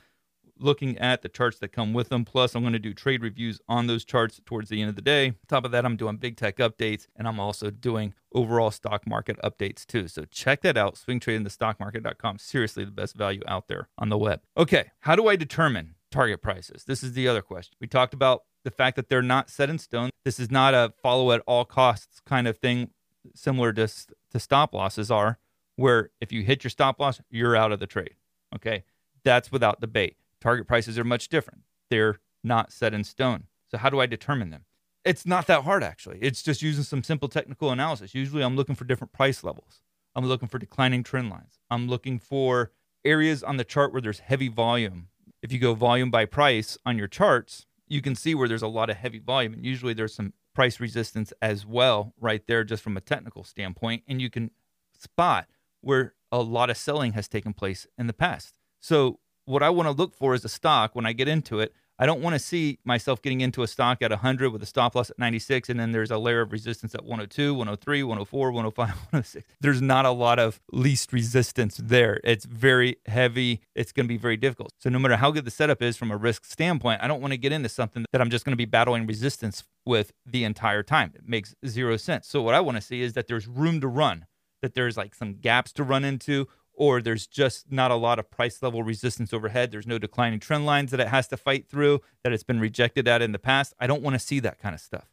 looking 0.58 0.96
at 0.98 1.22
the 1.22 1.28
charts 1.28 1.58
that 1.58 1.68
come 1.72 1.92
with 1.92 2.08
them. 2.08 2.24
Plus, 2.24 2.54
I'm 2.54 2.62
going 2.62 2.72
to 2.72 2.78
do 2.78 2.94
trade 2.94 3.22
reviews 3.22 3.60
on 3.68 3.86
those 3.86 4.04
charts 4.04 4.40
towards 4.44 4.68
the 4.68 4.80
end 4.80 4.90
of 4.90 4.96
the 4.96 5.02
day. 5.02 5.28
On 5.28 5.36
top 5.48 5.64
of 5.64 5.72
that, 5.72 5.84
I'm 5.84 5.96
doing 5.96 6.16
big 6.16 6.36
tech 6.36 6.56
updates 6.58 7.06
and 7.16 7.26
I'm 7.26 7.40
also 7.40 7.70
doing 7.70 8.14
overall 8.32 8.70
stock 8.70 9.06
market 9.06 9.38
updates 9.42 9.86
too. 9.86 10.08
So 10.08 10.24
check 10.24 10.62
that 10.62 10.76
out, 10.76 10.94
swingtradingthestockmarket.com. 10.94 12.38
Seriously, 12.38 12.84
the 12.84 12.90
best 12.90 13.16
value 13.16 13.42
out 13.46 13.68
there 13.68 13.88
on 13.98 14.08
the 14.08 14.18
web. 14.18 14.40
Okay, 14.56 14.90
how 15.00 15.16
do 15.16 15.28
I 15.28 15.36
determine 15.36 15.94
target 16.10 16.42
prices? 16.42 16.84
This 16.84 17.02
is 17.02 17.12
the 17.12 17.28
other 17.28 17.42
question. 17.42 17.76
We 17.80 17.86
talked 17.86 18.14
about 18.14 18.44
the 18.64 18.70
fact 18.70 18.96
that 18.96 19.08
they're 19.08 19.22
not 19.22 19.50
set 19.50 19.70
in 19.70 19.78
stone. 19.78 20.10
This 20.24 20.38
is 20.38 20.50
not 20.50 20.74
a 20.74 20.92
follow 21.02 21.32
at 21.32 21.42
all 21.46 21.64
costs 21.64 22.20
kind 22.24 22.46
of 22.46 22.58
thing, 22.58 22.90
similar 23.34 23.72
to, 23.72 23.88
to 24.30 24.38
stop 24.38 24.72
losses 24.72 25.10
are, 25.10 25.38
where 25.76 26.10
if 26.20 26.32
you 26.32 26.42
hit 26.42 26.62
your 26.64 26.70
stop 26.70 27.00
loss, 27.00 27.20
you're 27.30 27.56
out 27.56 27.72
of 27.72 27.80
the 27.80 27.86
trade. 27.86 28.14
Okay, 28.54 28.84
that's 29.24 29.50
without 29.50 29.80
debate. 29.80 30.16
Target 30.42 30.66
prices 30.66 30.98
are 30.98 31.04
much 31.04 31.28
different. 31.28 31.60
They're 31.88 32.18
not 32.42 32.72
set 32.72 32.92
in 32.92 33.04
stone. 33.04 33.44
So, 33.70 33.78
how 33.78 33.88
do 33.90 34.00
I 34.00 34.06
determine 34.06 34.50
them? 34.50 34.64
It's 35.04 35.24
not 35.24 35.46
that 35.46 35.62
hard, 35.62 35.84
actually. 35.84 36.18
It's 36.20 36.42
just 36.42 36.62
using 36.62 36.84
some 36.84 37.02
simple 37.02 37.28
technical 37.28 37.70
analysis. 37.70 38.14
Usually, 38.14 38.42
I'm 38.42 38.56
looking 38.56 38.74
for 38.74 38.84
different 38.84 39.12
price 39.12 39.44
levels. 39.44 39.82
I'm 40.14 40.26
looking 40.26 40.48
for 40.48 40.58
declining 40.58 41.04
trend 41.04 41.30
lines. 41.30 41.60
I'm 41.70 41.88
looking 41.88 42.18
for 42.18 42.72
areas 43.04 43.42
on 43.42 43.56
the 43.56 43.64
chart 43.64 43.92
where 43.92 44.02
there's 44.02 44.18
heavy 44.18 44.48
volume. 44.48 45.08
If 45.42 45.52
you 45.52 45.58
go 45.58 45.74
volume 45.74 46.10
by 46.10 46.24
price 46.24 46.76
on 46.84 46.98
your 46.98 47.08
charts, 47.08 47.66
you 47.88 48.02
can 48.02 48.14
see 48.14 48.34
where 48.34 48.48
there's 48.48 48.62
a 48.62 48.68
lot 48.68 48.90
of 48.90 48.96
heavy 48.96 49.20
volume. 49.20 49.54
And 49.54 49.64
usually, 49.64 49.94
there's 49.94 50.14
some 50.14 50.32
price 50.54 50.80
resistance 50.80 51.32
as 51.40 51.64
well, 51.64 52.14
right 52.20 52.44
there, 52.48 52.64
just 52.64 52.82
from 52.82 52.96
a 52.96 53.00
technical 53.00 53.44
standpoint. 53.44 54.02
And 54.08 54.20
you 54.20 54.28
can 54.28 54.50
spot 54.98 55.46
where 55.80 56.14
a 56.32 56.40
lot 56.42 56.68
of 56.68 56.76
selling 56.76 57.12
has 57.12 57.28
taken 57.28 57.52
place 57.52 57.86
in 57.96 58.08
the 58.08 58.12
past. 58.12 58.58
So, 58.80 59.20
what 59.44 59.62
I 59.62 59.70
want 59.70 59.88
to 59.88 59.92
look 59.92 60.14
for 60.14 60.34
is 60.34 60.44
a 60.44 60.48
stock 60.48 60.94
when 60.94 61.06
I 61.06 61.12
get 61.12 61.28
into 61.28 61.60
it. 61.60 61.74
I 61.98 62.06
don't 62.06 62.20
want 62.20 62.34
to 62.34 62.40
see 62.40 62.78
myself 62.84 63.22
getting 63.22 63.42
into 63.42 63.62
a 63.62 63.68
stock 63.68 64.02
at 64.02 64.10
100 64.10 64.50
with 64.50 64.62
a 64.62 64.66
stop 64.66 64.96
loss 64.96 65.10
at 65.10 65.18
96, 65.18 65.68
and 65.68 65.78
then 65.78 65.92
there's 65.92 66.10
a 66.10 66.18
layer 66.18 66.40
of 66.40 66.50
resistance 66.50 66.94
at 66.96 67.02
102, 67.02 67.54
103, 67.54 68.02
104, 68.02 68.50
105, 68.50 68.88
106. 69.12 69.46
There's 69.60 69.80
not 69.80 70.04
a 70.04 70.10
lot 70.10 70.38
of 70.38 70.60
least 70.72 71.12
resistance 71.12 71.76
there. 71.76 72.18
It's 72.24 72.44
very 72.44 72.96
heavy. 73.06 73.60
It's 73.76 73.92
going 73.92 74.06
to 74.06 74.08
be 74.08 74.16
very 74.16 74.36
difficult. 74.36 74.72
So, 74.78 74.90
no 74.90 74.98
matter 74.98 75.16
how 75.16 75.30
good 75.30 75.44
the 75.44 75.50
setup 75.50 75.80
is 75.80 75.96
from 75.96 76.10
a 76.10 76.16
risk 76.16 76.44
standpoint, 76.44 77.02
I 77.02 77.08
don't 77.08 77.20
want 77.20 77.34
to 77.34 77.38
get 77.38 77.52
into 77.52 77.68
something 77.68 78.04
that 78.10 78.20
I'm 78.20 78.30
just 78.30 78.44
going 78.44 78.52
to 78.52 78.56
be 78.56 78.64
battling 78.64 79.06
resistance 79.06 79.62
with 79.84 80.12
the 80.26 80.44
entire 80.44 80.82
time. 80.82 81.12
It 81.14 81.28
makes 81.28 81.54
zero 81.64 81.96
sense. 81.98 82.26
So, 82.26 82.42
what 82.42 82.54
I 82.54 82.60
want 82.60 82.78
to 82.78 82.82
see 82.82 83.02
is 83.02 83.12
that 83.12 83.28
there's 83.28 83.46
room 83.46 83.80
to 83.80 83.86
run, 83.86 84.26
that 84.62 84.74
there's 84.74 84.96
like 84.96 85.14
some 85.14 85.34
gaps 85.34 85.72
to 85.74 85.84
run 85.84 86.04
into 86.04 86.48
or 86.82 87.00
there's 87.00 87.28
just 87.28 87.70
not 87.70 87.92
a 87.92 87.94
lot 87.94 88.18
of 88.18 88.28
price 88.28 88.60
level 88.60 88.82
resistance 88.82 89.32
overhead. 89.32 89.70
There's 89.70 89.86
no 89.86 89.98
declining 89.98 90.40
trend 90.40 90.66
lines 90.66 90.90
that 90.90 90.98
it 90.98 91.06
has 91.06 91.28
to 91.28 91.36
fight 91.36 91.68
through 91.68 92.00
that 92.24 92.32
it's 92.32 92.42
been 92.42 92.58
rejected 92.58 93.06
at 93.06 93.22
in 93.22 93.30
the 93.30 93.38
past. 93.38 93.72
I 93.78 93.86
don't 93.86 94.02
want 94.02 94.14
to 94.14 94.18
see 94.18 94.40
that 94.40 94.58
kind 94.58 94.74
of 94.74 94.80
stuff. 94.80 95.06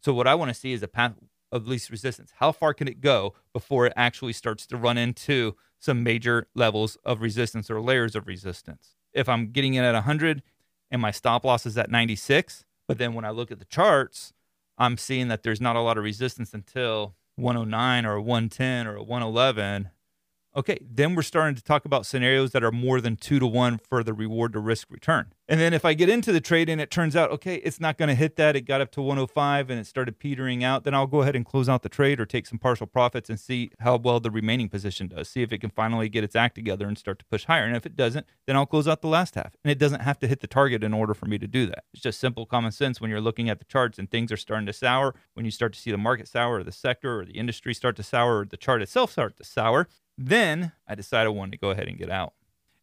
So 0.00 0.14
what 0.14 0.28
I 0.28 0.36
want 0.36 0.50
to 0.50 0.54
see 0.54 0.72
is 0.72 0.84
a 0.84 0.88
path 0.88 1.14
of 1.50 1.66
least 1.66 1.90
resistance. 1.90 2.30
How 2.36 2.52
far 2.52 2.72
can 2.72 2.86
it 2.86 3.00
go 3.00 3.34
before 3.52 3.86
it 3.86 3.92
actually 3.96 4.34
starts 4.34 4.68
to 4.68 4.76
run 4.76 4.96
into 4.96 5.56
some 5.80 6.04
major 6.04 6.46
levels 6.54 6.96
of 7.04 7.20
resistance 7.20 7.68
or 7.72 7.80
layers 7.80 8.14
of 8.14 8.28
resistance? 8.28 8.94
If 9.12 9.28
I'm 9.28 9.50
getting 9.50 9.74
in 9.74 9.82
at 9.82 9.94
100 9.94 10.44
and 10.92 11.02
my 11.02 11.10
stop 11.10 11.44
loss 11.44 11.66
is 11.66 11.76
at 11.76 11.90
96, 11.90 12.64
but 12.86 12.98
then 12.98 13.14
when 13.14 13.24
I 13.24 13.30
look 13.30 13.50
at 13.50 13.58
the 13.58 13.64
charts, 13.64 14.32
I'm 14.78 14.96
seeing 14.96 15.26
that 15.26 15.42
there's 15.42 15.60
not 15.60 15.74
a 15.74 15.80
lot 15.80 15.98
of 15.98 16.04
resistance 16.04 16.54
until 16.54 17.16
109 17.34 18.06
or 18.06 18.20
110 18.20 18.86
or 18.86 19.02
111 19.02 19.90
Okay, 20.56 20.78
then 20.90 21.14
we're 21.14 21.20
starting 21.20 21.54
to 21.54 21.62
talk 21.62 21.84
about 21.84 22.06
scenarios 22.06 22.52
that 22.52 22.64
are 22.64 22.72
more 22.72 23.02
than 23.02 23.14
two 23.14 23.38
to 23.38 23.46
one 23.46 23.76
for 23.76 24.02
the 24.02 24.14
reward 24.14 24.54
to 24.54 24.58
risk 24.58 24.90
return. 24.90 25.34
And 25.46 25.60
then 25.60 25.74
if 25.74 25.84
I 25.84 25.92
get 25.92 26.08
into 26.08 26.32
the 26.32 26.40
trade 26.40 26.70
and 26.70 26.80
it 26.80 26.90
turns 26.90 27.14
out, 27.14 27.30
okay, 27.30 27.56
it's 27.56 27.78
not 27.78 27.98
going 27.98 28.08
to 28.08 28.14
hit 28.14 28.36
that, 28.36 28.56
it 28.56 28.62
got 28.62 28.80
up 28.80 28.90
to 28.92 29.02
105 29.02 29.68
and 29.68 29.78
it 29.78 29.86
started 29.86 30.18
petering 30.18 30.64
out, 30.64 30.84
then 30.84 30.94
I'll 30.94 31.06
go 31.06 31.20
ahead 31.20 31.36
and 31.36 31.44
close 31.44 31.68
out 31.68 31.82
the 31.82 31.90
trade 31.90 32.18
or 32.18 32.24
take 32.24 32.46
some 32.46 32.58
partial 32.58 32.86
profits 32.86 33.28
and 33.28 33.38
see 33.38 33.70
how 33.80 33.98
well 33.98 34.18
the 34.18 34.30
remaining 34.30 34.70
position 34.70 35.08
does. 35.08 35.28
See 35.28 35.42
if 35.42 35.52
it 35.52 35.58
can 35.58 35.68
finally 35.68 36.08
get 36.08 36.24
its 36.24 36.34
act 36.34 36.54
together 36.54 36.88
and 36.88 36.96
start 36.96 37.18
to 37.18 37.26
push 37.26 37.44
higher. 37.44 37.64
And 37.64 37.76
if 37.76 37.84
it 37.84 37.94
doesn't, 37.94 38.24
then 38.46 38.56
I'll 38.56 38.64
close 38.64 38.88
out 38.88 39.02
the 39.02 39.08
last 39.08 39.34
half. 39.34 39.56
And 39.62 39.70
it 39.70 39.78
doesn't 39.78 40.00
have 40.00 40.18
to 40.20 40.26
hit 40.26 40.40
the 40.40 40.46
target 40.46 40.82
in 40.82 40.94
order 40.94 41.12
for 41.12 41.26
me 41.26 41.36
to 41.36 41.46
do 41.46 41.66
that. 41.66 41.84
It's 41.92 42.02
just 42.02 42.18
simple 42.18 42.46
common 42.46 42.72
sense 42.72 42.98
when 42.98 43.10
you're 43.10 43.20
looking 43.20 43.50
at 43.50 43.58
the 43.58 43.66
charts 43.66 43.98
and 43.98 44.10
things 44.10 44.32
are 44.32 44.38
starting 44.38 44.66
to 44.66 44.72
sour, 44.72 45.14
when 45.34 45.44
you 45.44 45.50
start 45.50 45.74
to 45.74 45.78
see 45.78 45.90
the 45.90 45.98
market 45.98 46.28
sour 46.28 46.60
or 46.60 46.64
the 46.64 46.72
sector 46.72 47.20
or 47.20 47.26
the 47.26 47.36
industry 47.36 47.74
start 47.74 47.94
to 47.96 48.02
sour 48.02 48.38
or 48.38 48.46
the 48.46 48.56
chart 48.56 48.80
itself 48.80 49.12
start 49.12 49.36
to 49.36 49.44
sour, 49.44 49.86
then 50.18 50.72
I 50.86 50.94
decided 50.94 51.26
I 51.26 51.30
wanted 51.30 51.52
to 51.52 51.58
go 51.58 51.70
ahead 51.70 51.88
and 51.88 51.98
get 51.98 52.10
out. 52.10 52.34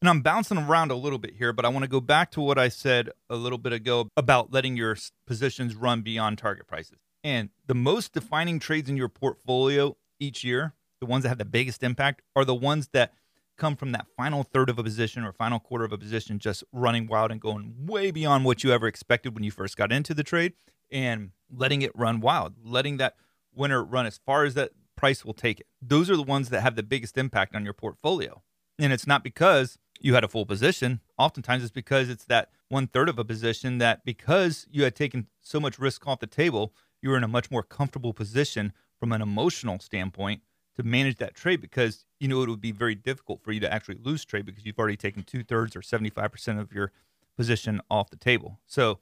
And 0.01 0.09
I'm 0.09 0.21
bouncing 0.21 0.57
around 0.57 0.91
a 0.91 0.95
little 0.95 1.17
bit 1.17 1.35
here, 1.35 1.53
but 1.53 1.63
I 1.63 1.69
want 1.69 1.83
to 1.83 1.89
go 1.89 2.01
back 2.01 2.31
to 2.31 2.41
what 2.41 2.57
I 2.57 2.67
said 2.67 3.09
a 3.29 3.37
little 3.37 3.57
bit 3.57 3.71
ago 3.71 4.09
about 4.17 4.51
letting 4.51 4.75
your 4.75 4.97
positions 5.25 5.75
run 5.75 6.01
beyond 6.01 6.37
target 6.37 6.67
prices. 6.67 6.97
And 7.23 7.49
the 7.67 7.75
most 7.75 8.11
defining 8.11 8.59
trades 8.59 8.89
in 8.89 8.97
your 8.97 9.07
portfolio 9.07 9.95
each 10.19 10.43
year, 10.43 10.73
the 10.99 11.05
ones 11.05 11.23
that 11.23 11.29
have 11.29 11.37
the 11.37 11.45
biggest 11.45 11.83
impact, 11.83 12.21
are 12.35 12.43
the 12.43 12.53
ones 12.53 12.89
that 12.91 13.13
come 13.55 13.77
from 13.77 13.93
that 13.93 14.07
final 14.17 14.43
third 14.43 14.69
of 14.69 14.77
a 14.77 14.83
position 14.83 15.23
or 15.23 15.31
final 15.31 15.59
quarter 15.59 15.85
of 15.85 15.93
a 15.93 15.97
position 15.97 16.37
just 16.39 16.63
running 16.73 17.07
wild 17.07 17.31
and 17.31 17.39
going 17.39 17.73
way 17.85 18.11
beyond 18.11 18.43
what 18.43 18.63
you 18.63 18.71
ever 18.73 18.87
expected 18.87 19.33
when 19.35 19.43
you 19.43 19.51
first 19.51 19.77
got 19.77 19.91
into 19.91 20.13
the 20.13 20.23
trade 20.23 20.53
and 20.91 21.31
letting 21.49 21.81
it 21.81 21.91
run 21.95 22.19
wild, 22.19 22.55
letting 22.63 22.97
that 22.97 23.15
winner 23.55 23.83
run 23.83 24.05
as 24.05 24.19
far 24.25 24.43
as 24.43 24.53
that 24.55 24.71
price 25.03 25.25
will 25.25 25.33
take 25.33 25.59
it. 25.59 25.67
Those 25.81 26.09
are 26.09 26.15
the 26.15 26.23
ones 26.23 26.47
that 26.47 26.61
have 26.61 26.77
the 26.77 26.81
biggest 26.81 27.17
impact 27.17 27.55
on 27.55 27.65
your 27.65 27.73
portfolio. 27.73 28.41
And 28.79 28.93
it's 28.93 29.05
not 29.05 29.21
because 29.21 29.77
you 29.99 30.13
had 30.13 30.23
a 30.23 30.29
full 30.29 30.45
position. 30.45 31.01
Oftentimes 31.17 31.61
it's 31.61 31.73
because 31.73 32.07
it's 32.07 32.23
that 32.27 32.51
one 32.69 32.87
third 32.87 33.09
of 33.09 33.19
a 33.19 33.25
position 33.25 33.79
that 33.79 34.05
because 34.05 34.65
you 34.71 34.85
had 34.85 34.95
taken 34.95 35.27
so 35.41 35.59
much 35.59 35.77
risk 35.77 36.07
off 36.07 36.21
the 36.21 36.25
table, 36.25 36.73
you 37.01 37.09
were 37.09 37.17
in 37.17 37.23
a 37.25 37.27
much 37.27 37.51
more 37.51 37.63
comfortable 37.63 38.13
position 38.13 38.71
from 38.97 39.11
an 39.11 39.21
emotional 39.21 39.77
standpoint 39.77 40.41
to 40.77 40.83
manage 40.83 41.17
that 41.17 41.35
trade 41.35 41.59
because 41.59 42.05
you 42.21 42.29
know 42.29 42.41
it 42.41 42.47
would 42.47 42.61
be 42.61 42.71
very 42.71 42.95
difficult 42.95 43.43
for 43.43 43.51
you 43.51 43.59
to 43.59 43.73
actually 43.73 43.97
lose 44.01 44.23
trade 44.23 44.45
because 44.45 44.65
you've 44.65 44.79
already 44.79 44.95
taken 44.95 45.23
two 45.23 45.43
thirds 45.43 45.75
or 45.75 45.81
75% 45.81 46.61
of 46.61 46.71
your 46.71 46.93
position 47.35 47.81
off 47.91 48.09
the 48.09 48.15
table. 48.15 48.61
So 48.67 48.99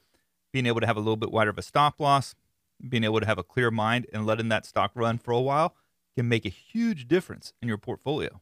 being 0.51 0.65
able 0.65 0.81
to 0.81 0.87
have 0.87 0.97
a 0.97 0.99
little 0.99 1.15
bit 1.15 1.31
wider 1.31 1.51
of 1.51 1.59
a 1.59 1.61
stop 1.61 1.99
loss, 1.99 2.33
being 2.89 3.03
able 3.03 3.19
to 3.19 3.27
have 3.27 3.37
a 3.37 3.43
clear 3.43 3.69
mind 3.69 4.07
and 4.11 4.25
letting 4.25 4.49
that 4.49 4.65
stock 4.65 4.89
run 4.95 5.19
for 5.19 5.31
a 5.31 5.39
while 5.39 5.75
can 6.15 6.27
make 6.27 6.45
a 6.45 6.49
huge 6.49 7.07
difference 7.07 7.53
in 7.61 7.67
your 7.67 7.77
portfolio. 7.77 8.41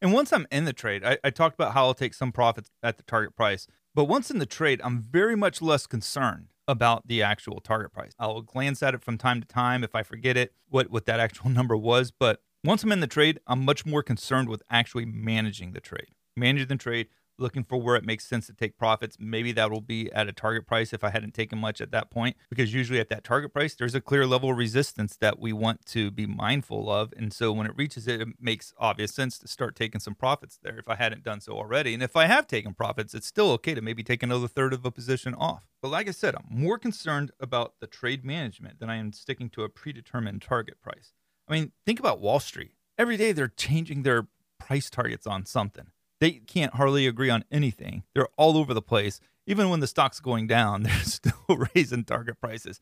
And 0.00 0.12
once 0.12 0.32
I'm 0.32 0.46
in 0.52 0.64
the 0.64 0.72
trade, 0.72 1.04
I, 1.04 1.18
I, 1.24 1.30
talked 1.30 1.54
about 1.54 1.74
how 1.74 1.86
I'll 1.86 1.94
take 1.94 2.14
some 2.14 2.30
profits 2.30 2.70
at 2.82 2.98
the 2.98 3.02
target 3.02 3.34
price. 3.34 3.66
But 3.94 4.04
once 4.04 4.30
in 4.30 4.38
the 4.38 4.46
trade, 4.46 4.80
I'm 4.84 5.02
very 5.02 5.34
much 5.34 5.60
less 5.60 5.86
concerned 5.86 6.48
about 6.68 7.08
the 7.08 7.22
actual 7.22 7.60
target 7.60 7.92
price. 7.92 8.12
I'll 8.18 8.42
glance 8.42 8.82
at 8.82 8.94
it 8.94 9.02
from 9.02 9.18
time 9.18 9.40
to 9.40 9.46
time 9.46 9.82
if 9.82 9.94
I 9.94 10.04
forget 10.04 10.36
it, 10.36 10.52
what, 10.68 10.90
what 10.90 11.06
that 11.06 11.18
actual 11.18 11.50
number 11.50 11.76
was. 11.76 12.12
But 12.12 12.40
once 12.62 12.84
I'm 12.84 12.92
in 12.92 13.00
the 13.00 13.06
trade, 13.06 13.40
I'm 13.46 13.64
much 13.64 13.84
more 13.84 14.02
concerned 14.02 14.48
with 14.48 14.62
actually 14.70 15.06
managing 15.06 15.72
the 15.72 15.80
trade. 15.80 16.14
Managing 16.36 16.68
the 16.68 16.76
trade, 16.76 17.08
looking 17.38 17.64
for 17.64 17.80
where 17.80 17.96
it 17.96 18.04
makes 18.04 18.26
sense 18.26 18.46
to 18.46 18.52
take 18.52 18.76
profits. 18.76 19.16
Maybe 19.18 19.52
that 19.52 19.70
will 19.70 19.80
be 19.80 20.12
at 20.12 20.28
a 20.28 20.32
target 20.32 20.66
price 20.66 20.92
if 20.92 21.04
I 21.04 21.10
hadn't 21.10 21.34
taken 21.34 21.58
much 21.58 21.80
at 21.80 21.90
that 21.92 22.10
point, 22.10 22.36
because 22.50 22.74
usually 22.74 23.00
at 23.00 23.08
that 23.10 23.24
target 23.24 23.52
price, 23.52 23.74
there's 23.74 23.94
a 23.94 24.00
clear 24.00 24.26
level 24.26 24.50
of 24.50 24.56
resistance 24.56 25.16
that 25.16 25.38
we 25.38 25.52
want 25.52 25.86
to 25.86 26.10
be 26.10 26.26
mindful 26.26 26.90
of. 26.90 27.12
And 27.16 27.32
so 27.32 27.52
when 27.52 27.66
it 27.66 27.76
reaches 27.76 28.06
it, 28.08 28.20
it 28.20 28.28
makes 28.40 28.72
obvious 28.78 29.14
sense 29.14 29.38
to 29.38 29.48
start 29.48 29.76
taking 29.76 30.00
some 30.00 30.14
profits 30.14 30.58
there 30.62 30.78
if 30.78 30.88
I 30.88 30.96
hadn't 30.96 31.24
done 31.24 31.40
so 31.40 31.52
already. 31.52 31.94
And 31.94 32.02
if 32.02 32.16
I 32.16 32.26
have 32.26 32.46
taken 32.46 32.74
profits, 32.74 33.14
it's 33.14 33.26
still 33.26 33.50
okay 33.52 33.74
to 33.74 33.82
maybe 33.82 34.02
take 34.02 34.22
another 34.22 34.48
third 34.48 34.72
of 34.72 34.84
a 34.84 34.90
position 34.90 35.34
off. 35.34 35.62
But 35.80 35.90
like 35.90 36.08
I 36.08 36.12
said, 36.12 36.34
I'm 36.34 36.46
more 36.48 36.78
concerned 36.78 37.30
about 37.40 37.74
the 37.80 37.86
trade 37.86 38.24
management 38.24 38.80
than 38.80 38.90
I 38.90 38.96
am 38.96 39.12
sticking 39.12 39.48
to 39.50 39.62
a 39.62 39.68
predetermined 39.68 40.42
target 40.42 40.80
price. 40.80 41.12
I 41.46 41.52
mean, 41.52 41.72
think 41.86 42.00
about 42.00 42.20
Wall 42.20 42.40
Street. 42.40 42.72
Every 42.98 43.16
day 43.16 43.32
they're 43.32 43.48
changing 43.48 44.02
their 44.02 44.26
price 44.58 44.90
targets 44.90 45.26
on 45.26 45.46
something 45.46 45.86
they 46.20 46.32
can't 46.32 46.74
hardly 46.74 47.06
agree 47.06 47.30
on 47.30 47.44
anything. 47.50 48.04
They're 48.14 48.28
all 48.36 48.56
over 48.56 48.74
the 48.74 48.82
place. 48.82 49.20
Even 49.46 49.70
when 49.70 49.80
the 49.80 49.86
stock's 49.86 50.20
going 50.20 50.46
down, 50.46 50.82
they're 50.84 51.00
still 51.00 51.32
raising 51.74 52.04
target 52.04 52.40
prices. 52.40 52.80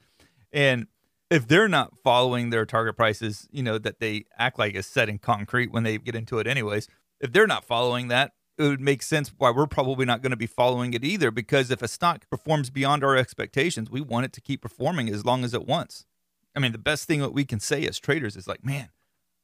And 0.53 0.87
if 1.31 1.47
they're 1.47 1.69
not 1.69 1.93
following 2.03 2.51
their 2.51 2.65
target 2.65 2.97
prices, 2.97 3.49
you 3.51 3.63
know, 3.63 3.79
that 3.79 4.01
they 4.01 4.25
act 4.39 4.59
like 4.59 4.75
is 4.75 4.87
set 4.87 5.09
in 5.09 5.19
concrete 5.19 5.73
when 5.73 5.83
they 5.83 5.99
get 5.99 6.15
into 6.15 6.39
it 6.39 6.47
anyways, 6.47 6.89
if 7.21 7.33
they're 7.33 7.47
not 7.47 7.65
following 7.65 8.09
that, 8.09 8.33
it 8.59 8.63
would 8.63 8.81
make 8.81 9.03
sense 9.03 9.33
why 9.37 9.51
we're 9.51 9.67
probably 9.67 10.07
not 10.07 10.23
going 10.23 10.31
to 10.31 10.37
be 10.37 10.47
following 10.47 10.95
it 10.95 11.05
either. 11.05 11.31
Because 11.31 11.71
if 11.71 11.83
a 11.83 11.89
stock 11.89 12.29
performs 12.31 12.71
beyond 12.71 13.05
our 13.05 13.17
expectations, 13.17 13.91
we 13.91 14.01
want 14.01 14.25
it 14.25 14.33
to 14.35 14.41
keep 14.41 14.63
performing 14.63 15.11
as 15.11 15.27
long 15.27 15.45
as 15.45 15.53
it 15.53 15.67
wants. 15.67 16.07
I 16.55 16.61
mean, 16.61 16.73
the 16.73 16.79
best 16.79 17.07
thing 17.07 17.21
that 17.21 17.35
we 17.35 17.45
can 17.45 17.61
say 17.61 17.85
as 17.87 17.99
traders 17.99 18.35
is 18.35 18.49
like, 18.49 18.65
man, 18.65 18.89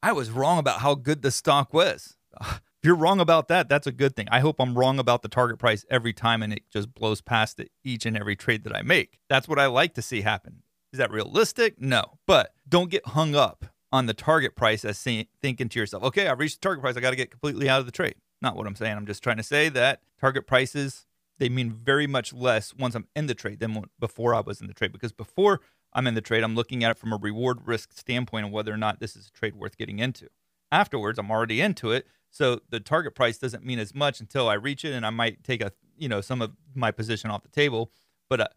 I 0.03 0.13
was 0.13 0.31
wrong 0.31 0.59
about 0.59 0.81
how 0.81 0.95
good 0.95 1.21
the 1.21 1.31
stock 1.31 1.75
was. 1.75 2.17
If 2.83 2.89
you're 2.89 2.97
wrong 2.97 3.21
about 3.21 3.47
that, 3.47 3.69
that's 3.69 3.87
a 3.87 3.93
good 3.93 4.17
thing. 4.17 4.27
I 4.33 4.41
hope 4.41 4.57
I'm 4.59 4.77
wrong 4.77 4.99
about 4.99 5.23
the 5.23 5.29
target 5.29 5.61
price 5.61 5.85
every 5.89 6.13
time 6.13 6.43
and 6.43 6.53
it 6.53 6.65
just 6.69 6.93
blows 6.93 7.21
past 7.21 7.61
it 7.61 7.71
each 7.85 8.07
and 8.07 8.17
every 8.17 8.35
trade 8.35 8.65
that 8.65 8.75
I 8.75 8.83
make. 8.83 9.21
That's 9.29 9.47
what 9.47 9.61
I 9.61 9.67
like 9.67 9.95
to 9.95 10.03
see 10.03 10.23
happen. 10.23 10.65
Is 10.93 10.99
that 10.99 11.13
realistic? 11.13 11.81
No. 11.81 12.19
But 12.27 12.53
don't 12.69 12.91
get 12.91 13.07
hung 13.07 13.37
up 13.37 13.67
on 13.93 14.07
the 14.07 14.15
target 14.15 14.57
price 14.57 14.85
as 14.85 15.01
thinking 15.01 15.69
to 15.69 15.79
yourself, 15.79 16.03
okay, 16.03 16.27
I've 16.27 16.41
reached 16.41 16.61
the 16.61 16.67
target 16.67 16.83
price. 16.83 16.97
I 16.97 17.01
got 17.01 17.11
to 17.11 17.17
get 17.17 17.31
completely 17.31 17.69
out 17.69 17.79
of 17.79 17.87
the 17.87 17.93
trade. 17.93 18.17
Not 18.41 18.57
what 18.57 18.67
I'm 18.67 18.75
saying. 18.75 18.97
I'm 18.97 19.07
just 19.07 19.23
trying 19.23 19.37
to 19.37 19.45
say 19.45 19.69
that 19.69 20.01
target 20.21 20.49
prices, 20.49 21.07
they 21.39 21.49
mean 21.49 21.71
very 21.71 22.09
much 22.09 22.33
less 22.33 22.75
once 22.75 22.97
I'm 22.97 23.07
in 23.15 23.29
the 23.29 23.35
trade 23.37 23.61
than 23.61 23.85
before 24.01 24.35
I 24.35 24.41
was 24.41 24.61
in 24.61 24.67
the 24.67 24.75
trade. 24.75 24.91
Because 24.91 25.13
before 25.13 25.61
I'm 25.93 26.09
in 26.09 26.15
the 26.15 26.21
trade, 26.21 26.43
I'm 26.43 26.57
looking 26.57 26.83
at 26.83 26.91
it 26.91 26.99
from 26.99 27.13
a 27.13 27.17
reward 27.17 27.59
risk 27.65 27.93
standpoint 27.93 28.47
of 28.47 28.51
whether 28.51 28.75
or 28.75 28.77
not 28.77 28.99
this 28.99 29.15
is 29.15 29.29
a 29.29 29.39
trade 29.39 29.55
worth 29.55 29.79
getting 29.79 30.01
into. 30.01 30.27
Afterwards, 30.73 31.21
I'm 31.21 31.31
already 31.31 31.61
into 31.61 31.93
it. 31.93 32.09
So 32.33 32.63
the 32.71 32.81
target 32.81 33.15
price 33.15 33.37
doesn't 33.37 33.65
mean 33.65 33.79
as 33.79 33.95
much 33.95 34.19
until 34.19 34.49
I 34.49 34.55
reach 34.55 34.85
it, 34.85 34.95
and 34.95 35.07
I 35.07 35.11
might 35.11 35.45
take 35.45 35.61
a 35.61 35.73
you 35.97 36.09
know 36.09 36.21
some 36.21 36.43
of 36.43 36.53
my 36.75 36.91
position 36.91 37.31
off 37.31 37.43
the 37.43 37.49
table. 37.51 37.93
But 38.29 38.41
uh, 38.41 38.49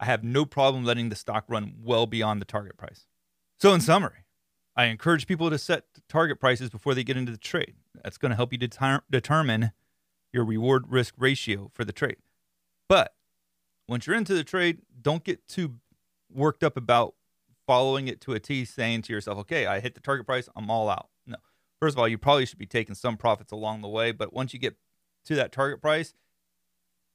I 0.00 0.06
have 0.06 0.24
no 0.24 0.46
problem 0.46 0.84
letting 0.84 1.10
the 1.10 1.16
stock 1.16 1.44
run 1.46 1.74
well 1.80 2.06
beyond 2.06 2.40
the 2.40 2.46
target 2.46 2.78
price. 2.78 3.06
So 3.60 3.74
in 3.74 3.80
summary, 3.82 4.24
I 4.74 4.86
encourage 4.86 5.26
people 5.26 5.50
to 5.50 5.58
set 5.58 5.84
target 6.08 6.40
prices 6.40 6.70
before 6.70 6.94
they 6.94 7.04
get 7.04 7.18
into 7.18 7.30
the 7.30 7.38
trade. 7.38 7.74
That's 8.02 8.16
going 8.16 8.30
to 8.30 8.36
help 8.36 8.52
you 8.52 8.58
deter- 8.58 9.02
determine 9.10 9.72
your 10.32 10.44
reward 10.44 10.84
risk 10.88 11.14
ratio 11.18 11.70
for 11.74 11.84
the 11.84 11.92
trade. 11.92 12.16
But 12.88 13.14
once 13.86 14.06
you're 14.06 14.16
into 14.16 14.34
the 14.34 14.44
trade, 14.44 14.78
don't 15.02 15.24
get 15.24 15.46
too 15.46 15.74
worked 16.32 16.64
up 16.64 16.76
about 16.76 17.14
following 17.66 18.08
it 18.08 18.20
to 18.22 18.32
a 18.32 18.40
T, 18.40 18.64
saying 18.64 19.02
to 19.02 19.12
yourself, 19.12 19.36
okay, 19.40 19.66
I 19.66 19.80
hit 19.80 19.94
the 19.94 20.00
target 20.00 20.24
price, 20.24 20.48
I'm 20.56 20.70
all 20.70 20.88
out 20.88 21.08
first 21.80 21.94
of 21.94 21.98
all, 21.98 22.08
you 22.08 22.18
probably 22.18 22.46
should 22.46 22.58
be 22.58 22.66
taking 22.66 22.94
some 22.94 23.16
profits 23.16 23.52
along 23.52 23.82
the 23.82 23.88
way. 23.88 24.12
But 24.12 24.32
once 24.32 24.52
you 24.52 24.58
get 24.58 24.76
to 25.26 25.34
that 25.36 25.52
target 25.52 25.80
price, 25.80 26.14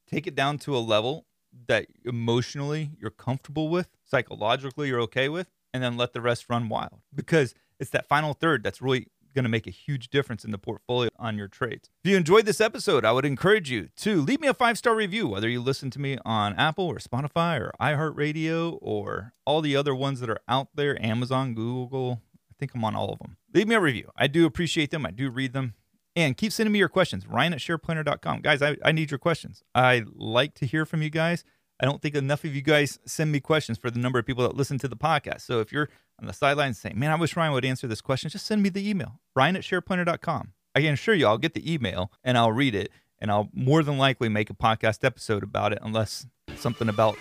take 0.08 0.28
it 0.28 0.36
down 0.36 0.58
to 0.60 0.76
a 0.76 0.80
level 0.80 1.26
that 1.68 1.88
emotionally 2.04 2.92
you're 3.00 3.12
comfortable 3.12 3.70
with, 3.70 3.90
psychologically 4.04 4.88
you're 4.88 5.02
okay 5.02 5.30
with, 5.30 5.48
and 5.74 5.84
then 5.84 5.98
let 5.98 6.14
the 6.14 6.22
rest 6.22 6.50
run 6.50 6.70
wild. 6.70 7.02
Because 7.14 7.54
it's 7.80 7.92
that 7.92 8.08
final 8.08 8.34
third 8.34 8.64
that's 8.64 8.82
really 8.82 9.08
going 9.34 9.44
to 9.44 9.50
make 9.50 9.68
a 9.68 9.72
huge 9.72 10.10
difference 10.10 10.46
in 10.46 10.52
the 10.52 10.58
portfolio 10.58 11.10
on 11.18 11.38
your 11.38 11.48
trades. 11.48 11.90
If 12.04 12.12
you 12.12 12.18
enjoyed 12.18 12.46
this 12.46 12.62
episode, 12.62 13.04
I 13.04 13.12
would 13.12 13.26
encourage 13.26 13.70
you 13.70 13.90
to 13.98 14.22
leave 14.22 14.40
me 14.40 14.48
a 14.48 14.54
five 14.54 14.78
star 14.78 14.96
review, 14.96 15.28
whether 15.28 15.50
you 15.50 15.62
listen 15.62 15.90
to 15.92 16.00
me 16.00 16.18
on 16.24 16.54
Apple 16.54 16.86
or 16.86 16.98
Spotify 16.98 17.60
or 17.60 17.74
iHeartRadio 17.82 18.78
or 18.82 19.34
all 19.46 19.62
the 19.62 19.76
other 19.76 19.96
ones 19.96 20.20
that 20.20 20.30
are 20.30 20.42
out 20.48 20.70
there 20.76 21.04
Amazon, 21.04 21.56
Google, 21.56 22.22
I 22.50 22.54
think 22.60 22.74
I'm 22.76 22.86
on 22.86 22.96
all 22.96 23.12
of 23.12 23.20
them. 23.20 23.38
Leave 23.54 23.68
me 23.68 23.76
a 23.76 23.80
review. 23.80 24.10
I 24.18 24.28
do 24.28 24.46
appreciate 24.46 24.92
them. 24.92 25.06
I 25.06 25.12
do 25.12 25.30
read 25.30 25.54
them. 25.54 25.76
And 26.16 26.38
keep 26.38 26.52
sending 26.52 26.72
me 26.72 26.80
your 26.80 26.90
questions. 26.90 27.28
Ryan 27.28 27.54
at 27.54 27.60
shareplanner.com. 27.60 28.42
Guys, 28.42 28.62
I, 28.62 28.78
I 28.84 28.92
need 28.92 29.10
your 29.10 29.18
questions. 29.18 29.64
I 29.74 30.04
like 30.14 30.54
to 30.56 30.66
hear 30.66 30.86
from 30.86 31.02
you 31.02 31.10
guys. 31.10 31.44
I 31.80 31.86
don't 31.86 32.02
think 32.02 32.16
enough 32.16 32.44
of 32.44 32.56
you 32.56 32.62
guys 32.62 33.00
send 33.06 33.32
me 33.32 33.40
questions 33.40 33.78
for 33.78 33.90
the 33.90 34.00
number 34.00 34.20
of 34.20 34.26
people 34.26 34.44
that 34.44 34.56
listen 34.56 34.78
to 34.80 34.88
the 34.88 34.96
podcast. 34.96 35.42
So 35.42 35.60
if 35.60 35.72
you're 35.72 35.90
on 36.20 36.28
the 36.28 36.34
sidelines 36.34 36.80
saying, 36.80 36.98
man, 37.00 37.12
I 37.12 37.16
wish 37.16 37.36
Ryan 37.36 37.54
would 37.54 37.66
answer 37.66 37.88
this 37.88 38.00
question, 38.02 38.30
just 38.30 38.46
send 38.46 38.62
me 38.62 38.70
the 38.70 38.88
email, 38.88 39.20
ryan 39.36 39.56
at 39.56 39.64
shareplanner.com. 39.64 40.54
I 40.76 40.82
can 40.82 40.94
assure 40.94 41.16
you 41.16 41.26
I'll 41.26 41.38
get 41.38 41.56
the 41.56 41.72
email 41.72 42.12
and 42.24 42.38
I'll 42.38 42.52
read 42.52 42.76
it 42.76 42.92
and 43.20 43.32
I'll 43.32 43.50
more 43.54 43.84
than 43.84 43.98
likely 43.98 44.30
make 44.30 44.50
a 44.50 44.54
podcast 44.54 45.04
episode 45.04 45.44
about 45.44 45.74
it 45.74 45.80
unless 45.82 46.28
something 46.56 46.90
about 46.90 47.18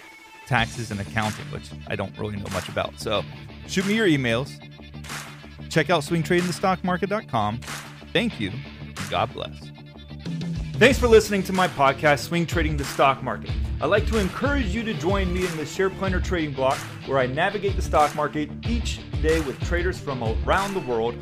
taxes 0.46 0.90
and 0.90 1.00
accounting, 1.00 1.46
which 1.46 1.70
I 1.86 1.96
don't 1.96 2.16
really 2.18 2.36
know 2.36 2.50
much 2.52 2.68
about. 2.68 3.00
So 3.00 3.24
shoot 3.66 3.86
me 3.86 3.94
your 3.94 4.06
emails 4.06 4.58
Check 5.72 5.88
out 5.88 6.02
swingtradingthestockmarket.com. 6.02 7.60
Thank 8.12 8.38
you. 8.38 8.52
God 9.08 9.32
bless. 9.32 9.70
Thanks 10.74 10.98
for 10.98 11.08
listening 11.08 11.42
to 11.44 11.52
my 11.52 11.66
podcast, 11.68 12.20
Swing 12.20 12.44
Trading 12.44 12.76
the 12.76 12.84
Stock 12.84 13.22
Market. 13.22 13.50
I'd 13.80 13.86
like 13.86 14.06
to 14.08 14.18
encourage 14.18 14.66
you 14.66 14.82
to 14.82 14.92
join 14.94 15.32
me 15.32 15.46
in 15.46 15.56
the 15.56 15.64
Share 15.64 15.88
Planner 15.88 16.20
Trading 16.20 16.52
Block, 16.52 16.76
where 17.06 17.18
I 17.18 17.26
navigate 17.26 17.74
the 17.74 17.82
stock 17.82 18.14
market 18.14 18.50
each 18.68 19.00
day 19.22 19.40
with 19.40 19.58
traders 19.60 19.98
from 19.98 20.22
around 20.22 20.74
the 20.74 20.80
world 20.80 21.16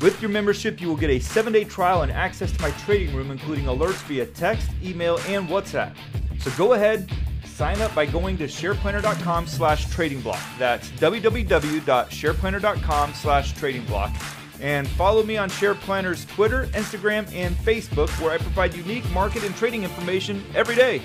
With 0.00 0.20
your 0.20 0.30
membership, 0.30 0.80
you 0.80 0.88
will 0.88 0.96
get 0.96 1.10
a 1.10 1.18
seven 1.18 1.52
day 1.52 1.64
trial 1.64 2.02
and 2.02 2.12
access 2.12 2.52
to 2.52 2.60
my 2.60 2.70
trading 2.72 3.14
room, 3.16 3.30
including 3.30 3.64
alerts 3.64 4.02
via 4.04 4.26
text, 4.26 4.68
email, 4.82 5.18
and 5.26 5.48
WhatsApp. 5.48 5.94
So 6.38 6.50
go 6.58 6.74
ahead, 6.74 7.10
sign 7.56 7.80
up 7.80 7.94
by 7.94 8.04
going 8.04 8.36
to 8.36 8.44
shareplanner.com 8.44 9.46
slash 9.46 9.88
trading 9.90 10.20
block. 10.20 10.42
That's 10.58 10.90
www.shareplanner.com 10.92 13.14
slash 13.14 13.54
trading 13.54 13.86
block. 13.86 14.14
And 14.60 14.86
follow 14.88 15.22
me 15.22 15.38
on 15.38 15.48
SharePlanner's 15.50 16.24
Twitter, 16.26 16.66
Instagram, 16.68 17.30
and 17.34 17.56
Facebook, 17.56 18.08
where 18.20 18.32
I 18.32 18.38
provide 18.38 18.74
unique 18.74 19.10
market 19.10 19.44
and 19.44 19.54
trading 19.56 19.84
information 19.84 20.44
every 20.54 20.74
day. 20.74 21.02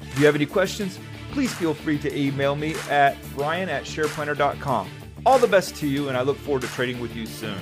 If 0.00 0.18
you 0.18 0.26
have 0.26 0.34
any 0.34 0.46
questions, 0.46 0.98
please 1.32 1.52
feel 1.52 1.74
free 1.74 1.98
to 1.98 2.16
email 2.16 2.56
me 2.56 2.74
at 2.88 3.16
ryan 3.36 3.68
at 3.68 3.84
shareplanner.com. 3.84 4.88
All 5.26 5.38
the 5.38 5.46
best 5.46 5.76
to 5.76 5.86
you, 5.86 6.08
and 6.08 6.16
I 6.16 6.22
look 6.22 6.38
forward 6.38 6.62
to 6.62 6.68
trading 6.68 6.98
with 7.00 7.14
you 7.14 7.26
soon. 7.26 7.58